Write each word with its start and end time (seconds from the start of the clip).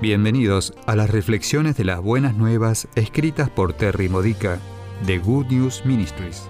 Bienvenidos 0.00 0.72
a 0.86 0.96
las 0.96 1.10
reflexiones 1.10 1.76
de 1.76 1.84
las 1.84 2.00
buenas 2.00 2.34
nuevas 2.34 2.88
escritas 2.94 3.50
por 3.50 3.74
Terry 3.74 4.08
Modica 4.08 4.58
de 5.06 5.18
Good 5.18 5.48
News 5.48 5.84
Ministries. 5.84 6.48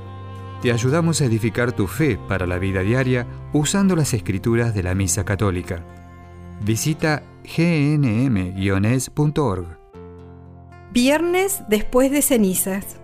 Te 0.62 0.71
ayudamos 0.71 1.21
a 1.21 1.24
edificar 1.24 1.72
tu 1.72 1.88
fe 1.88 2.17
para 2.28 2.47
la 2.47 2.58
vida 2.58 2.83
diaria 2.83 3.26
usando 3.53 3.97
las 3.97 4.15
escrituras 4.15 4.72
de 4.72 4.85
la 4.85 4.94
Misa 4.94 5.24
Católica. 5.24 5.85
Visita 6.65 7.24
gnm-es.org. 7.42 8.87
Viernes 10.92 11.64
después 11.69 12.12
de 12.12 12.22
cenizas. 12.22 13.01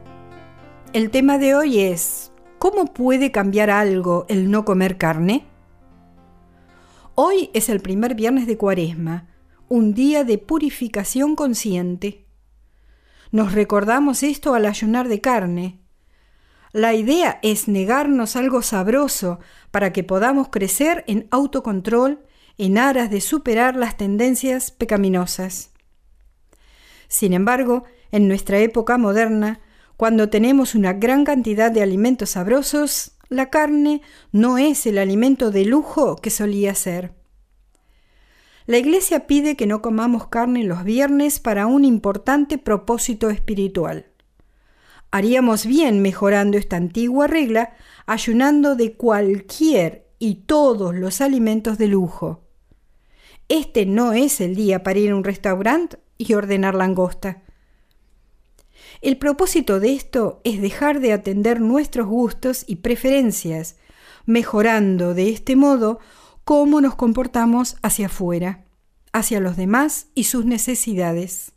El 0.92 1.10
tema 1.10 1.38
de 1.38 1.56
hoy 1.56 1.80
es 1.80 2.30
¿Cómo 2.60 2.84
puede 2.84 3.32
cambiar 3.32 3.68
algo 3.68 4.26
el 4.28 4.48
no 4.48 4.64
comer 4.64 4.96
carne? 4.96 5.44
Hoy 7.16 7.50
es 7.52 7.68
el 7.68 7.80
primer 7.80 8.14
viernes 8.14 8.46
de 8.46 8.56
Cuaresma 8.56 9.26
un 9.68 9.94
día 9.94 10.24
de 10.24 10.38
purificación 10.38 11.34
consciente. 11.34 12.26
Nos 13.32 13.52
recordamos 13.52 14.22
esto 14.22 14.54
al 14.54 14.66
ayunar 14.66 15.08
de 15.08 15.20
carne. 15.20 15.80
La 16.72 16.94
idea 16.94 17.40
es 17.42 17.68
negarnos 17.68 18.36
algo 18.36 18.62
sabroso 18.62 19.40
para 19.70 19.92
que 19.92 20.04
podamos 20.04 20.48
crecer 20.48 21.04
en 21.06 21.26
autocontrol 21.30 22.20
en 22.58 22.78
aras 22.78 23.10
de 23.10 23.20
superar 23.20 23.76
las 23.76 23.96
tendencias 23.96 24.70
pecaminosas. 24.70 25.70
Sin 27.08 27.32
embargo, 27.32 27.84
en 28.12 28.28
nuestra 28.28 28.58
época 28.58 28.98
moderna, 28.98 29.60
cuando 29.96 30.28
tenemos 30.28 30.74
una 30.74 30.92
gran 30.92 31.24
cantidad 31.24 31.70
de 31.70 31.82
alimentos 31.82 32.30
sabrosos, 32.30 33.12
la 33.28 33.50
carne 33.50 34.02
no 34.30 34.58
es 34.58 34.86
el 34.86 34.98
alimento 34.98 35.50
de 35.50 35.64
lujo 35.64 36.16
que 36.16 36.30
solía 36.30 36.74
ser. 36.74 37.15
La 38.66 38.78
Iglesia 38.78 39.28
pide 39.28 39.56
que 39.56 39.68
no 39.68 39.80
comamos 39.80 40.26
carne 40.26 40.64
los 40.64 40.82
viernes 40.82 41.38
para 41.38 41.68
un 41.68 41.84
importante 41.84 42.58
propósito 42.58 43.30
espiritual. 43.30 44.06
Haríamos 45.12 45.66
bien 45.66 46.02
mejorando 46.02 46.58
esta 46.58 46.76
antigua 46.76 47.28
regla, 47.28 47.76
ayunando 48.06 48.74
de 48.74 48.94
cualquier 48.94 50.08
y 50.18 50.46
todos 50.46 50.96
los 50.96 51.20
alimentos 51.20 51.78
de 51.78 51.86
lujo. 51.86 52.42
Este 53.48 53.86
no 53.86 54.12
es 54.12 54.40
el 54.40 54.56
día 54.56 54.82
para 54.82 54.98
ir 54.98 55.12
a 55.12 55.16
un 55.16 55.22
restaurante 55.22 55.98
y 56.18 56.34
ordenar 56.34 56.74
langosta. 56.74 57.42
El 59.00 59.16
propósito 59.16 59.78
de 59.78 59.92
esto 59.92 60.40
es 60.42 60.60
dejar 60.60 60.98
de 60.98 61.12
atender 61.12 61.60
nuestros 61.60 62.08
gustos 62.08 62.64
y 62.66 62.76
preferencias, 62.76 63.76
mejorando 64.24 65.14
de 65.14 65.30
este 65.30 65.54
modo 65.54 66.00
cómo 66.46 66.80
nos 66.80 66.94
comportamos 66.94 67.74
hacia 67.82 68.06
afuera, 68.06 68.66
hacia 69.12 69.40
los 69.40 69.56
demás 69.56 70.06
y 70.14 70.24
sus 70.24 70.44
necesidades. 70.44 71.50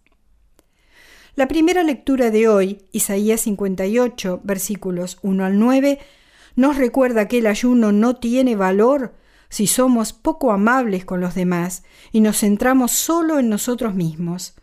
La 1.36 1.48
primera 1.48 1.84
lectura 1.84 2.32
de 2.32 2.48
hoy, 2.48 2.82
Isaías 2.92 3.42
58, 3.42 4.42
versículos 4.44 5.20
1 5.22 5.46
al 5.46 5.60
9, 5.60 6.00
nos 6.56 6.76
recuerda 6.76 7.28
que 7.28 7.38
el 7.38 7.46
ayuno 7.46 7.92
no 7.92 8.16
tiene 8.16 8.56
valor 8.56 9.14
si 9.48 9.68
somos 9.68 10.12
poco 10.12 10.52
amables 10.52 11.06
con 11.06 11.22
los 11.22 11.36
demás 11.36 11.84
y 12.12 12.22
nos 12.22 12.40
centramos 12.40 12.92
solo 12.92 13.38
en 13.38 13.48
nosotros 13.48 13.94
mismos. 13.94 14.56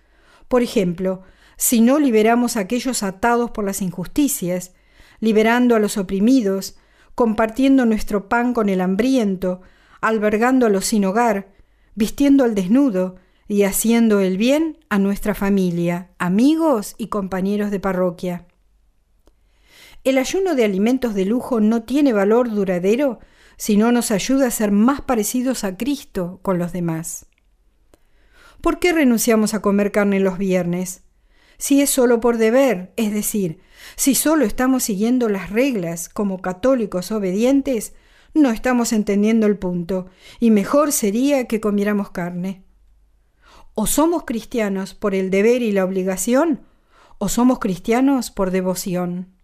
Por 0.49 0.65
ejemplo, 0.65 1.23
si 1.57 1.81
no 1.81 2.01
liberamos 2.01 2.57
a 2.57 2.61
aquellos 2.61 3.05
atados 3.05 3.53
por 3.53 3.65
las 3.65 3.81
injusticias, 3.81 4.75
liberando 5.21 5.77
a 5.77 5.79
los 5.79 5.97
oprimidos, 5.97 6.77
compartiendo 7.15 7.87
nuestro 7.87 8.29
pan 8.29 8.55
con 8.55 8.69
el 8.69 8.81
hambriento, 8.81 9.63
albergando 10.07 10.67
a 10.67 10.69
los 10.69 10.85
sin 10.85 11.05
hogar, 11.05 11.49
vistiendo 11.95 12.45
al 12.45 12.55
desnudo 12.55 13.17
y 13.49 13.65
haciendo 13.65 14.21
el 14.21 14.37
bien 14.37 14.79
a 14.89 14.99
nuestra 14.99 15.35
familia, 15.35 16.11
amigos 16.19 16.95
y 16.97 17.09
compañeros 17.09 17.71
de 17.71 17.81
parroquia. 17.81 18.47
El 20.05 20.19
ayuno 20.19 20.55
de 20.55 20.65
alimentos 20.65 21.15
de 21.15 21.25
lujo 21.25 21.61
no 21.61 21.83
tiene 21.83 22.13
valor 22.13 22.51
duradero 22.51 23.19
si 23.57 23.77
no 23.77 23.91
nos 23.91 24.13
ayuda 24.13 24.47
a 24.47 24.51
ser 24.53 24.71
más 24.71 25.01
parecidos 25.01 25.65
a 25.65 25.77
Cristo 25.77 26.39
con 26.43 26.59
los 26.59 26.73
demás. 26.73 27.27
¿Por 28.61 28.79
qué 28.79 28.93
renunciamos 28.93 29.55
a 29.55 29.63
comer 29.63 29.91
carne 29.91 30.21
los 30.21 30.39
viernes? 30.39 31.03
Si 31.59 31.81
es 31.81 31.91
solo 31.91 32.21
por 32.21 32.37
deber, 32.37 32.93
es 32.97 33.13
decir, 33.13 33.61
si 33.97 34.15
solo 34.15 34.45
estamos 34.45 34.85
siguiendo 34.85 35.29
las 35.29 35.51
reglas 35.51 36.09
como 36.09 36.41
católicos 36.43 37.11
obedientes, 37.11 37.95
no 38.37 38.51
estamos 38.51 38.93
entendiendo 38.93 39.47
el 39.47 39.59
punto, 39.59 40.07
y 40.39 40.51
mejor 40.51 40.93
sería 40.93 41.47
que 41.47 41.61
comiéramos 41.61 42.11
carne. 42.11 42.65
O 43.75 43.87
somos 43.87 44.25
cristianos 44.25 44.95
por 44.95 45.15
el 45.15 45.31
deber 45.31 45.63
y 45.63 45.73
la 45.73 45.85
obligación, 45.85 46.61
o 47.19 47.29
somos 47.29 47.59
cristianos 47.59 48.31
por 48.31 48.51
devoción. 48.51 49.35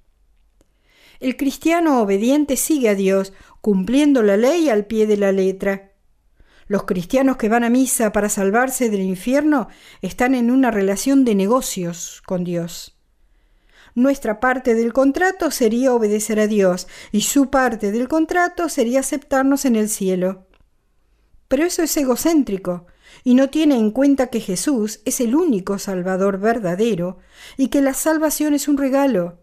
El 1.21 1.37
cristiano 1.37 2.01
obediente 2.03 2.57
sigue 2.57 2.89
a 2.89 2.95
Dios, 2.95 3.33
cumpliendo 3.61 4.23
la 4.23 4.37
ley 4.37 4.69
al 4.69 4.87
pie 4.87 5.07
de 5.07 5.17
la 5.17 5.33
letra. 5.33 5.93
Los 6.67 6.85
cristianos 6.85 7.37
que 7.37 7.49
van 7.49 7.65
a 7.65 7.71
misa 7.71 8.13
para 8.13 8.29
salvarse 8.29 8.91
del 8.91 9.03
infierno 9.03 9.69
están 10.01 10.35
en 10.35 10.51
una 10.51 10.71
relación 10.71 11.25
de 11.25 11.35
negocios 11.35 12.23
con 12.27 12.45
Dios. 12.45 13.02
Nuestra 13.95 14.41
parte 14.41 14.75
del 14.75 14.95
contrato 14.95 15.51
sería 15.51 15.93
obedecer 15.93 16.41
a 16.41 16.47
Dios 16.47 16.87
y 17.11 17.23
su 17.23 17.51
parte 17.51 17.93
del 17.93 18.09
contrato 18.09 18.71
sería 18.71 19.01
aceptarnos 19.01 19.67
en 19.67 19.77
el 19.77 19.91
cielo. 19.91 20.47
Pero 21.49 21.65
eso 21.65 21.83
es 21.83 21.95
egocéntrico 21.99 22.87
y 23.23 23.35
no 23.35 23.51
tiene 23.51 23.77
en 23.77 23.91
cuenta 23.91 24.29
que 24.29 24.41
Jesús 24.41 25.01
es 25.05 25.21
el 25.21 25.35
único 25.35 25.79
Salvador 25.79 26.39
verdadero 26.39 27.19
y 27.59 27.69
que 27.69 27.83
la 27.83 27.93
salvación 27.93 28.55
es 28.55 28.67
un 28.67 28.79
regalo 28.79 29.39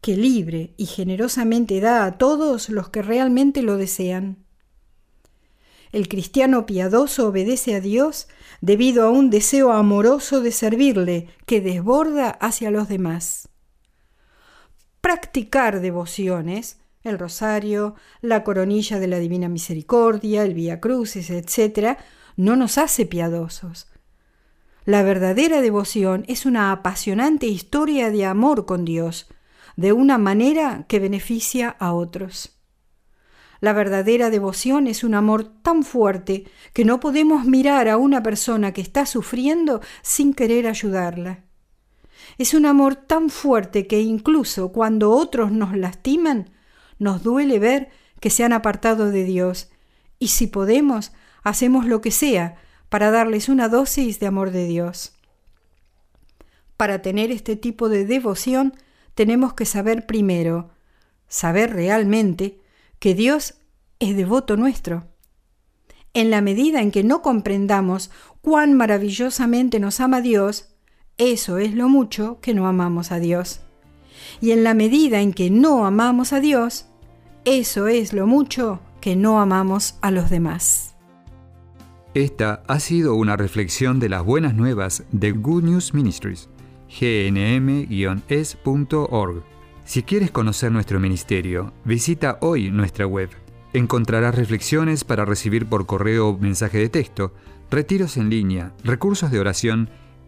que 0.00 0.16
libre 0.16 0.74
y 0.76 0.86
generosamente 0.86 1.78
da 1.80 2.04
a 2.04 2.18
todos 2.18 2.70
los 2.70 2.88
que 2.88 3.02
realmente 3.02 3.62
lo 3.62 3.76
desean. 3.76 4.44
El 5.92 6.08
cristiano 6.08 6.66
piadoso 6.66 7.28
obedece 7.28 7.76
a 7.76 7.80
Dios 7.80 8.26
debido 8.60 9.04
a 9.04 9.10
un 9.10 9.30
deseo 9.30 9.72
amoroso 9.72 10.40
de 10.40 10.50
servirle 10.50 11.28
que 11.46 11.60
desborda 11.60 12.30
hacia 12.30 12.72
los 12.72 12.88
demás 12.88 13.49
practicar 15.00 15.80
devociones, 15.80 16.80
el 17.02 17.18
rosario, 17.18 17.94
la 18.20 18.44
coronilla 18.44 18.98
de 18.98 19.06
la 19.06 19.18
Divina 19.18 19.48
Misericordia, 19.48 20.42
el 20.42 20.54
Vía 20.54 20.80
Crucis, 20.80 21.30
etc., 21.30 21.98
no 22.36 22.56
nos 22.56 22.78
hace 22.78 23.06
piadosos. 23.06 23.90
La 24.84 25.02
verdadera 25.02 25.60
devoción 25.60 26.24
es 26.26 26.46
una 26.46 26.72
apasionante 26.72 27.46
historia 27.46 28.10
de 28.10 28.24
amor 28.24 28.66
con 28.66 28.84
Dios, 28.84 29.28
de 29.76 29.92
una 29.92 30.18
manera 30.18 30.84
que 30.88 30.98
beneficia 30.98 31.68
a 31.78 31.92
otros. 31.92 32.60
La 33.60 33.74
verdadera 33.74 34.30
devoción 34.30 34.86
es 34.86 35.04
un 35.04 35.14
amor 35.14 35.44
tan 35.62 35.82
fuerte 35.82 36.44
que 36.72 36.86
no 36.86 36.98
podemos 36.98 37.44
mirar 37.44 37.88
a 37.88 37.98
una 37.98 38.22
persona 38.22 38.72
que 38.72 38.80
está 38.80 39.04
sufriendo 39.04 39.82
sin 40.02 40.32
querer 40.32 40.66
ayudarla. 40.66 41.44
Es 42.38 42.54
un 42.54 42.66
amor 42.66 42.96
tan 42.96 43.30
fuerte 43.30 43.86
que 43.86 44.00
incluso 44.00 44.72
cuando 44.72 45.10
otros 45.10 45.52
nos 45.52 45.76
lastiman, 45.76 46.50
nos 46.98 47.22
duele 47.22 47.58
ver 47.58 47.90
que 48.20 48.30
se 48.30 48.44
han 48.44 48.52
apartado 48.52 49.10
de 49.10 49.24
Dios, 49.24 49.70
y 50.18 50.28
si 50.28 50.46
podemos, 50.46 51.12
hacemos 51.42 51.86
lo 51.86 52.00
que 52.00 52.10
sea 52.10 52.56
para 52.88 53.10
darles 53.10 53.48
una 53.48 53.68
dosis 53.68 54.20
de 54.20 54.26
amor 54.26 54.50
de 54.50 54.66
Dios. 54.66 55.14
Para 56.76 57.02
tener 57.02 57.30
este 57.30 57.56
tipo 57.56 57.88
de 57.88 58.04
devoción, 58.04 58.74
tenemos 59.14 59.54
que 59.54 59.64
saber 59.64 60.06
primero, 60.06 60.70
saber 61.28 61.72
realmente, 61.72 62.60
que 62.98 63.14
Dios 63.14 63.54
es 63.98 64.16
devoto 64.16 64.56
nuestro. 64.56 65.08
En 66.12 66.30
la 66.30 66.40
medida 66.40 66.82
en 66.82 66.90
que 66.90 67.04
no 67.04 67.22
comprendamos 67.22 68.10
cuán 68.40 68.74
maravillosamente 68.74 69.78
nos 69.78 70.00
ama 70.00 70.20
Dios, 70.20 70.69
eso 71.18 71.58
es 71.58 71.74
lo 71.74 71.88
mucho 71.88 72.38
que 72.40 72.54
no 72.54 72.66
amamos 72.66 73.12
a 73.12 73.18
Dios. 73.18 73.60
Y 74.40 74.52
en 74.52 74.64
la 74.64 74.74
medida 74.74 75.20
en 75.20 75.32
que 75.32 75.50
no 75.50 75.86
amamos 75.86 76.32
a 76.32 76.40
Dios, 76.40 76.86
eso 77.44 77.88
es 77.88 78.12
lo 78.12 78.26
mucho 78.26 78.80
que 79.00 79.16
no 79.16 79.40
amamos 79.40 79.96
a 80.02 80.10
los 80.10 80.30
demás. 80.30 80.94
Esta 82.14 82.62
ha 82.66 82.80
sido 82.80 83.14
una 83.14 83.36
reflexión 83.36 84.00
de 84.00 84.08
las 84.08 84.24
buenas 84.24 84.54
nuevas 84.54 85.04
de 85.12 85.30
Good 85.32 85.62
News 85.62 85.94
Ministries, 85.94 86.48
gnm-es.org. 86.88 88.24
Si 89.84 90.02
quieres 90.02 90.30
conocer 90.30 90.72
nuestro 90.72 90.98
ministerio, 91.00 91.72
visita 91.84 92.38
hoy 92.40 92.70
nuestra 92.70 93.06
web. 93.06 93.30
Encontrarás 93.72 94.34
reflexiones 94.34 95.04
para 95.04 95.24
recibir 95.24 95.66
por 95.66 95.86
correo 95.86 96.30
o 96.30 96.38
mensaje 96.38 96.78
de 96.78 96.88
texto, 96.88 97.32
retiros 97.70 98.16
en 98.16 98.28
línea, 98.28 98.72
recursos 98.82 99.30
de 99.30 99.38
oración 99.38 99.88